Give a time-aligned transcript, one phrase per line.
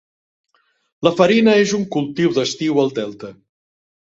[1.09, 3.31] La farina és un cultiu d'estiu al delta.